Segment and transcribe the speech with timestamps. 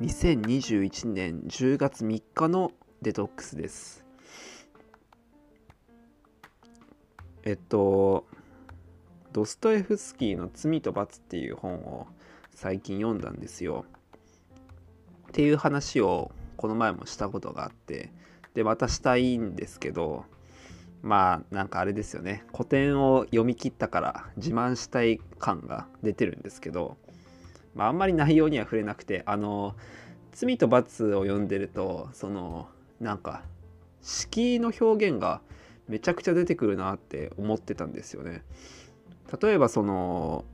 [0.00, 2.72] 2021年10月3日の
[3.02, 4.06] デトックスです。
[7.42, 8.24] えっと
[9.34, 12.06] ドストエフスキーの「罪と罰」っていう本を
[12.50, 13.84] 最近読んだんですよ。
[15.28, 18.10] っていう話をこの前もしたことがあって
[18.54, 20.24] でまたしたいんですけど
[21.02, 22.44] まあなんかあれですよね。
[22.54, 26.96] 古典を読み切ったから自慢したい感が出てるんですけど
[27.74, 29.76] まあ、あんまり内容には触れなくてあの
[30.32, 32.68] 「罪と罰」を読んでるとその
[33.00, 33.42] なんか
[34.02, 35.40] 敷居の表現が
[35.88, 38.42] めちゃくちゃ出てくるなって思ってたんですよね。
[39.40, 40.44] 例えばその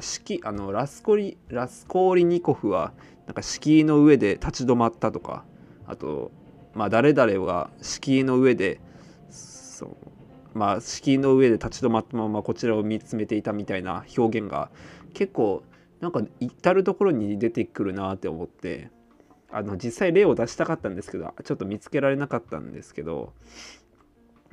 [0.00, 2.92] 敷あのラスコリラスコーリニコフは
[3.26, 5.44] なんか敷居の上で立ち止まったとか
[5.86, 6.32] あと、
[6.74, 8.80] まあ、誰々は敷居の上で
[9.30, 14.70] そうまあ敷居の上で立ち止まったままこちらを見つめていたみたいな表現が
[15.12, 15.62] 結構
[16.04, 18.90] なんか至る所に出てくるなって思って
[19.50, 23.32] あの実際例を出したかったんですけどちょっと見つけられなかったんですけど、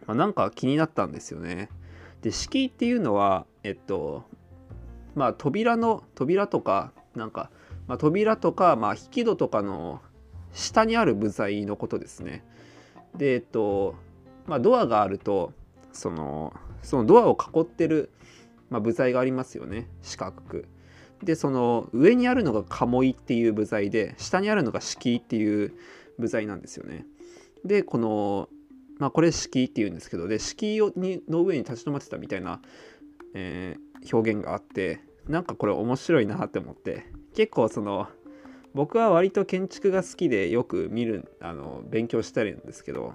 [0.08, 1.68] まあ、なんか気になったんですよね。
[2.22, 4.24] で敷居っていうのはえっと
[5.14, 7.50] まあ扉の扉とかなんか、
[7.86, 10.00] まあ、扉とか、まあ、引き戸とかの
[10.54, 12.46] 下にある部材のことですね。
[13.18, 13.96] でえっと
[14.48, 15.52] まあドアがあると
[15.92, 18.10] そのそのドアを囲ってる、
[18.70, 20.66] まあ、部材がありますよね四角く。
[21.24, 25.74] でその上にあるのが鴨居っていう部材で下にあるのが敷居っていう
[26.18, 27.06] 部材なんですよね。
[27.64, 28.50] でこの
[28.98, 32.62] まあこれ敷居っていうんですけどで敷居にの上に立ち止まってたみたいな、
[33.34, 37.06] えー、表現があってなんかこれ面白いなって思って
[37.36, 38.08] 結構その
[38.74, 43.14] 僕は割と建築が好きでよく見るあの勉強したりなんですけど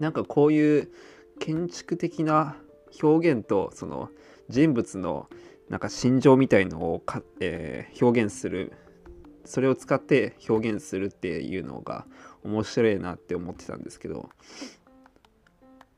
[0.00, 0.90] なんかこういう
[1.38, 2.56] 建築的な
[3.02, 4.10] 表現とその
[4.48, 5.28] 人物の
[5.72, 8.74] なんか心情みたいのをか、えー、表現する
[9.46, 12.04] それを使って表現するっていうのが
[12.44, 14.28] 面白いなって思ってたんですけど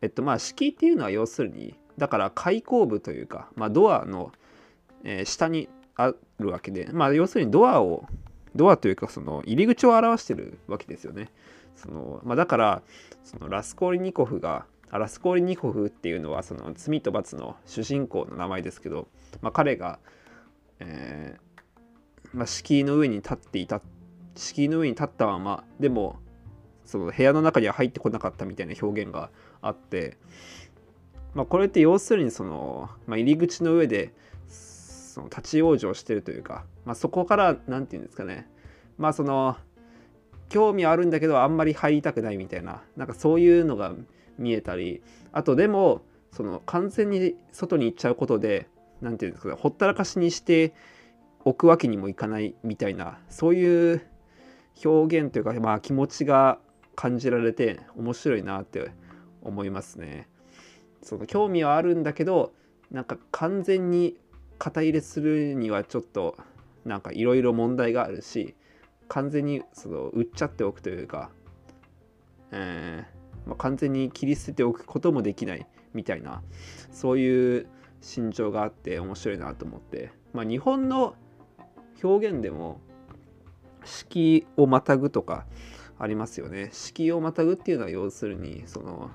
[0.01, 4.31] えっとまあ敷居っていうのは要するにだから開口部というか、まあ、ドアの、
[5.03, 8.07] えー、下にあるわけでまあ要するにドアを
[8.55, 11.33] ドアというかその入り口を表してるわけですよね。
[11.75, 12.83] そのまあ、だから
[13.25, 19.09] そのラスコーリニコフがラスコーリニコフっていうのはその罪と罰の主人公の名前ですけど、
[19.41, 19.99] まあ、彼が、
[20.81, 21.45] えー
[22.33, 23.81] まあ、敷居の上に立っていた
[24.35, 26.17] 敷居の上に立ったままでも
[26.85, 29.31] その部屋の中には入ってこなかったみたいな表現が
[29.63, 30.19] あって、
[31.35, 34.13] まあ、これって要するにその、ま、入り口の上で
[34.49, 38.49] その立ち往生してるというか、ま、そこから何て言うんですかね
[38.99, 39.57] まあその
[40.49, 43.95] 興味はあるんだけどあんまり入りたくないみたいななんかそういうのが
[44.39, 45.03] 見えたり
[45.33, 46.03] あとでも
[46.33, 48.69] その完全に外に行っちゃうことで
[49.01, 50.75] 何て言うんですかねほったらかしにして
[51.45, 54.07] おくわけにもいかないみたいなそういう
[54.85, 56.59] 表現というか、まあ、気持ちが
[56.97, 58.91] 感じられて面白いなって
[59.43, 60.29] 思いますね。
[61.03, 62.53] その興味はあるんだけど
[62.91, 64.17] なんか完全に
[64.59, 66.37] 肩入れするにはちょっと
[66.85, 68.55] なんかいろいろ問題があるし
[69.09, 71.31] 完全にその売っちゃっておくというか、
[72.53, 73.14] えー
[73.47, 76.43] まあ、完全に切り捨てておくこともできないみたいな
[76.91, 77.67] そういう
[78.01, 81.15] 心情があって面白いなと思って、まあ、日本の
[82.03, 82.81] 表現でも
[83.85, 85.47] 式をまたぐとか
[85.99, 86.71] ありますよね。
[86.73, 89.11] 式をまたぐっていうのは要するにその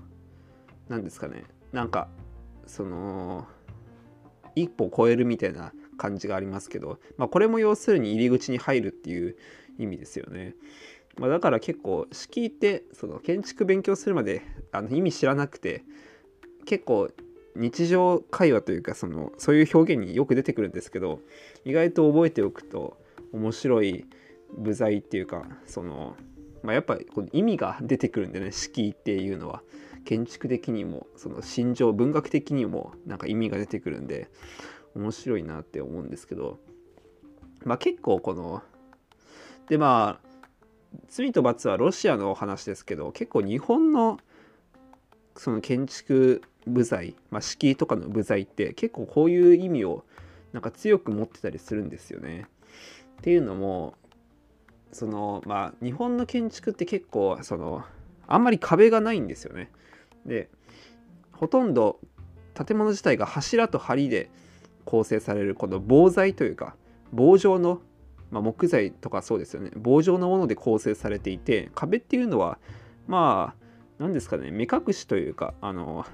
[0.88, 1.44] 何ですかね。
[1.72, 2.08] なんか
[2.66, 3.48] その
[4.56, 9.36] 一歩超えるみたいな感じがありますけど、まあ、これも要するに入り口に入るっていう
[9.78, 10.56] 意味ですよね。
[11.18, 15.84] まあ、だから結構敷居ってその建築勉強するまであの意味知らなくて
[16.66, 17.10] 結構
[17.56, 21.20] 日常会話というかそのそういう表現によく出てくるんですけど
[21.66, 22.98] 意外と覚えておくと
[23.34, 24.06] 面白い
[24.58, 26.16] 部材っていうかその、
[26.64, 29.62] まあ、やっぱりこの意味が出てくるんでね敷居っていうのは。
[30.06, 34.30] 建築的にもその心情文学的にもなんか意味が出てくるんで
[34.96, 36.58] 面白いなって思うんですけど。
[37.64, 38.62] まあ結構この
[39.68, 40.29] でまあ
[41.08, 44.20] 罪と罰はロシアのお話ですけど結構日本の
[45.36, 50.04] その建築部材、まあ、敷居とかの部材って結構こういう意味を
[50.54, 52.48] なんか強く持ってたりするんですよね。
[53.20, 53.96] っていうのも
[54.92, 57.84] そのまあ日本の建築って結構その
[58.28, 59.72] あんまり壁がないんですよね。
[60.26, 60.50] で
[61.32, 62.00] ほとんど
[62.54, 64.30] 建物自体が柱と梁で
[64.86, 66.76] 構成されるこの棒材というか
[67.14, 67.82] 棒状の
[68.32, 72.60] まあ、木材とかそうですよね棒状のもので構成されていて壁っていうのは
[73.08, 73.66] まあ
[73.98, 76.06] 何ですかね目隠しというかあの、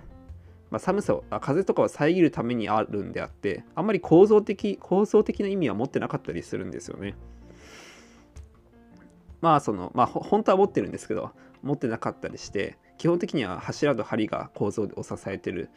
[0.72, 7.16] まあ、寒さをあ風とかを遮るためにあるんであってあんまり構造的構造的な意味は持ってなかったりするんですよね。
[9.42, 11.32] まあそのまあ本当は持ってるんですけど
[11.62, 15.70] 持ってなかったりして基本的には柱と梁が構造を支えてる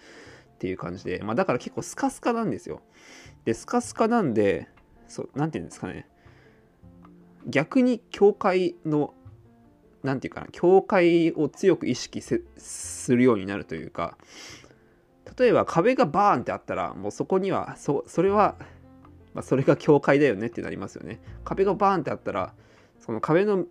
[0.55, 2.81] っていう感じで、まあ、だから結構スカスカなんですよ。
[3.45, 4.69] でスカスカなんで
[5.07, 6.09] そう何て言うんですかね
[7.47, 9.15] 逆に教会の
[10.03, 12.43] 何て言うかな教会を強く意識す
[13.09, 14.17] るようになるというか
[15.39, 18.57] 例えば壁がバーンってあったらもうそこにはそれは、
[19.35, 21.21] まあ、それが教会だよねってなりますよね。
[21.45, 22.55] 壁がバーンってあったら
[22.99, 23.65] その壁の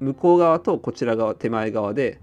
[0.00, 2.20] 向こう側とこちら側手前側で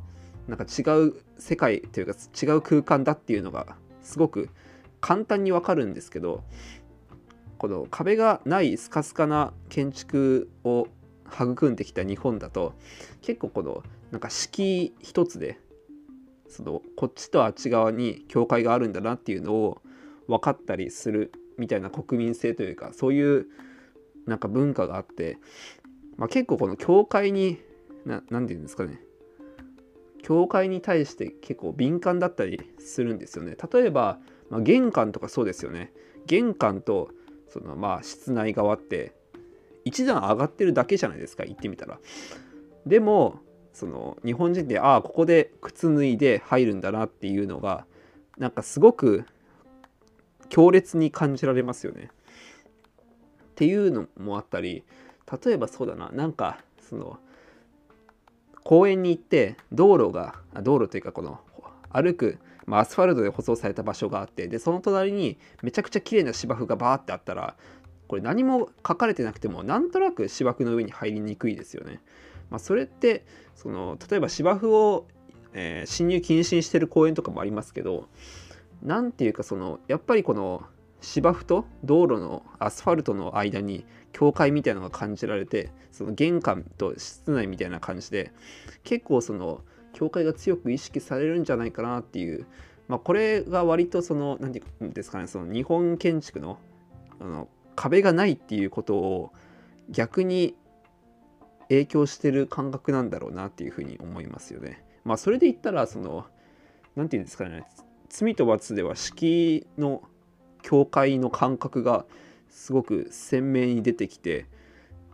[0.47, 4.49] なんか違う世界というか違う空間だっていうのがすごく
[5.01, 6.43] 簡単にわかるんですけど
[7.57, 10.87] この壁がないスカスカな建築を
[11.31, 12.73] 育んできた日本だと
[13.21, 15.59] 結構このなんか敷居一つで
[16.47, 19.81] そのこっちとあっち側に境界があるんだなっていうのを
[20.27, 23.47] 分かったりするみたいな国民性というかそういう
[24.25, 25.37] なんか文化があって、
[26.17, 27.59] まあ、結構この教会に
[28.05, 29.01] 何て言うんですかね
[30.25, 33.55] 教会に対して結構敏感だったりするんですよね。
[33.71, 34.17] 例えば、
[34.49, 35.93] まあ、玄関とかそうですよね。
[36.25, 37.11] 玄関と
[37.49, 39.13] そのまあ室内側って
[39.83, 41.99] 一段上がってるだけじゃないですか言ってみたら
[42.85, 43.39] でも
[43.73, 47.85] その日本人でああここで靴脱いで入るんだなっていうのが
[48.37, 49.25] なんかすごく
[50.49, 52.09] 強烈に感じられますよね。
[52.09, 54.83] っていうのもあったり
[55.45, 56.59] 例えばそうだななんか
[56.89, 57.19] その
[58.63, 61.39] 公園に行って道路が道路というかこの
[61.91, 67.55] 歩く、まあ、アスファルトで舗装された場所があってでその隣にめちゃくちゃ綺麗な芝生がバーってあったら
[68.07, 72.01] これ何も書かれてなくてもなんとなく芝生の上に入りにくいですよね。
[72.49, 73.25] まあ、それって
[73.55, 75.07] その例えば芝生を、
[75.53, 78.07] えー、侵入禁止にしてる公園とかもありますけど
[78.83, 80.63] 何ていうかそのやっぱりこの
[81.01, 88.31] 芝生と道路のアスファルトの間に境界みたいなのが感じられてその玄関と室内みたいな感じで
[88.83, 89.61] 結構その
[89.95, 92.45] 境界が強く意識されるんじゃないかなっていう、
[92.87, 96.59] まあ、これが割とその何て言うんですかねその日本建築の
[97.19, 99.31] あの壁がないっていうことを
[99.89, 100.55] 逆に
[101.69, 104.83] 影響してる感覚なんだろうなっていうふうに思いますよね。
[105.03, 106.25] まあそれで言ったらその
[106.95, 107.65] 何て言うんですかね
[108.09, 110.03] 罪と罰では敷居の
[110.61, 112.05] 境界の感覚が
[112.49, 114.45] すごく鮮明に出てきて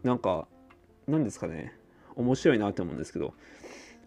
[0.03, 0.47] なんか
[1.07, 1.73] 何ですかね
[2.15, 3.33] 面白いなって思うんですけど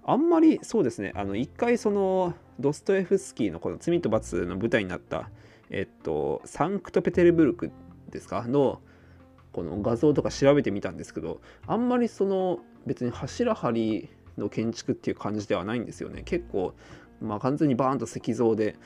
[0.07, 1.13] あんまりそうですね。
[1.15, 5.31] あの一回そのドストエフスキーのこの「罪と罰」の舞台になった
[5.71, 7.71] えっとサンクトペテルブルク
[8.11, 8.47] ですか？
[8.47, 8.81] の
[9.53, 16.23] この画像とか調べてみたんですけどあんまりその別に柱張りの建築っていう感じではないんですよね。
[16.25, 16.75] 結構
[17.21, 18.77] まあ完全にバーンと石像で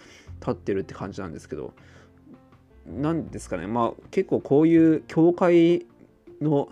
[0.41, 1.75] 立ってるって感じなんですけど
[2.87, 3.67] 何ですかね。
[3.67, 5.87] まあ結構こういう教会
[6.41, 6.69] の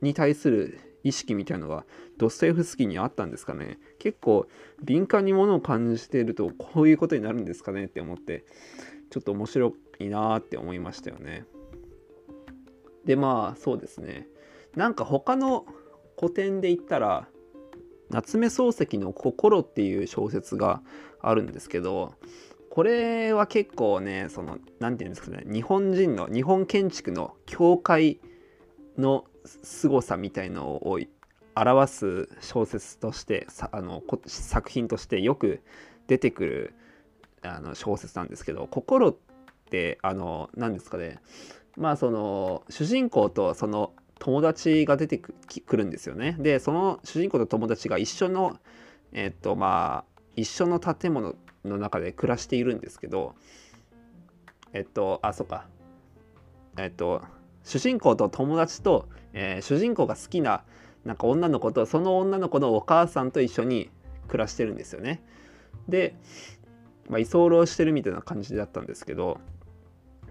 [0.00, 1.84] に対する意識みたいのが
[2.18, 4.48] ドストエフスキーにあったんですかね結構
[4.82, 8.44] 敏感にものを感じているとこういうことになるんですかねって思って
[9.10, 11.44] ちょっと面白いなって思いましたよね。
[13.04, 14.26] でまあそうですね
[14.74, 15.66] なんか他の
[16.18, 17.28] 古典で言ったら
[18.10, 20.82] 夏目漱石の「心」っていう小説が
[21.20, 22.14] あるんですけど
[22.70, 28.20] これは結構ねその何て言うんですかね日本人の日本建築の教会
[28.98, 30.98] の凄さみたいのを
[31.54, 35.60] 表す小説としてあの作品としてよく
[36.06, 36.74] 出てくる
[37.42, 39.16] あの小説なんですけど「心」っ
[39.70, 41.18] てあの何ですかね
[41.76, 46.36] まあその主人公とその友達が出てくるんですよね。
[46.38, 48.58] でその主人公と友達が一緒の
[49.12, 51.34] えっとまあ一緒の建物
[51.64, 53.34] の中で暮らしているんですけど
[54.72, 55.66] えっとあそっか
[56.78, 57.22] えっと
[57.64, 60.62] 主人公と友達と、えー、主人公が好きな
[61.04, 63.90] なんか女の子とその女の子のお母さんと一緒に
[64.28, 65.22] 暮らしてるんですよね。
[65.88, 66.14] で、
[67.08, 69.38] まあ、居候してるみたいな感じだったんですけど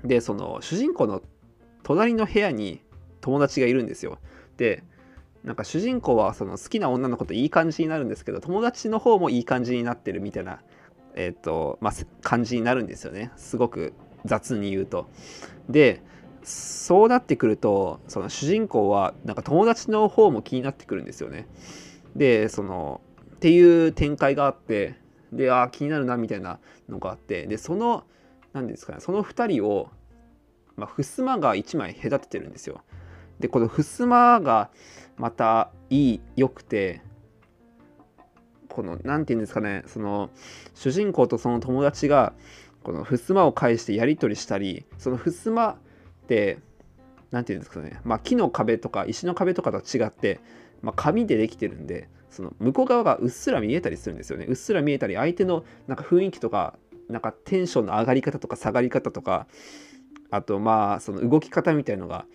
[0.04, 1.22] でその主人公の
[1.84, 2.82] 隣の部屋に
[3.22, 4.20] 友達がいるんですよ。
[4.58, 4.84] で
[5.44, 10.62] なんか主人公はその好きな女の子といい感じになるんですけど友達の方もいい感じになってるみたいな、
[11.16, 15.10] えーとまあ、感じになるんですよねすごく雑に言うと。
[15.70, 16.02] で
[16.44, 21.48] そうなってくるとその主人公はなんか友達の方も気になってくるんですよね。
[22.16, 23.02] でその
[23.36, 24.96] っていう展開があって
[25.32, 26.60] でああ気になるなみたいな
[26.90, 28.04] のがあってでその
[28.54, 29.90] 何ですかねその2人を
[30.76, 32.82] まあ、襖が1枚隔ててるんですよ。
[33.40, 34.70] でこの襖が
[35.18, 37.02] またいい良くて
[38.70, 40.30] この何て言うんですかねその
[40.74, 42.34] 主人公とその友達が
[42.84, 45.78] この襖を返してやり取りしたりその襖
[46.24, 46.60] って
[47.32, 50.40] 何て言うんですかね、まあ、木の壁とか石の壁とかとは違って、
[50.82, 54.46] まあ、紙でできてるんでその向こう側がうっすら見えたりするんですよね。
[54.46, 56.76] うっすら見えたり相手のなんか雰囲気とか
[57.10, 59.48] なんかテンションの上がり方とか下がり方とか
[60.32, 62.26] あとまあその動き方みたいのが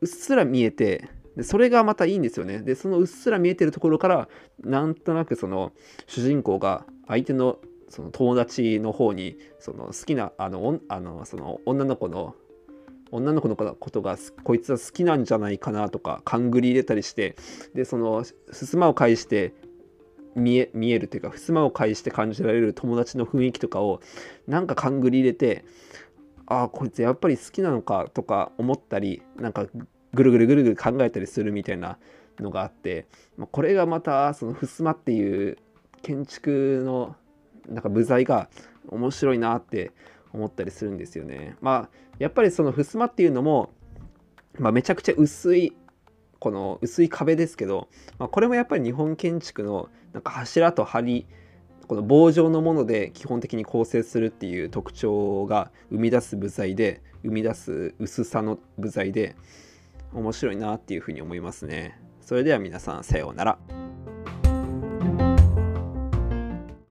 [0.00, 2.60] うっすら見えてでそれがまたいいんですよね。
[2.60, 4.28] でそのうっすら見えてるところから
[4.60, 5.72] なんとなくその
[6.06, 7.58] 主人公が相手の
[7.88, 12.34] その友達の方にその好きなあのあのその女の子の
[13.14, 17.36] 女の子のことがこいつは好きなんじゃないかなとか勘繰り入れたりして
[17.72, 19.54] でその襖を返して
[20.34, 24.00] 見え見えるというか襖を返して感じられる友達の雰囲気とかを
[24.48, 25.64] なんか勘繰り入れて
[26.46, 29.66] ああこいつやっぱり好きなのかとか思ったりなんか
[30.12, 31.98] ぐるぐるぐるぐる考えたりするみたいな
[32.40, 33.06] のがあって、
[33.36, 35.56] まあ、これがまたその襖っていう
[36.02, 37.14] 建築の
[37.68, 38.48] なんか部材が
[38.88, 39.92] 面白いなって
[40.34, 41.56] 思ったりするんですよね。
[41.60, 43.70] まあやっぱりその襖っていうのも、
[44.58, 45.72] まあ、めちゃくちゃ薄い
[46.38, 47.88] この薄い壁ですけど、
[48.18, 51.26] まあ、これもやっぱり日本建築のなんか柱と梁
[51.86, 59.36] この棒状のもので基本的に構成するっていう特徴が生み出す部材で生み出す薄さの部材で
[60.12, 61.98] 面白いなっていうふうに思いますね。
[62.20, 64.03] それでは皆さんさようなら。